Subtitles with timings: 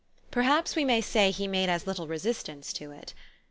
[0.31, 3.13] Perhaps we may say he made as little resist ance to it.